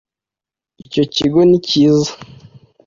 icyo 0.83 1.03
kigo 1.15 1.39
ni 1.49 1.59
kiza 1.67 2.13